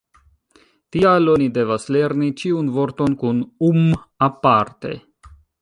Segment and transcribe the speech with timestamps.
[0.95, 4.99] Tial oni devas lerni ĉiun vorton kun -um- aparte.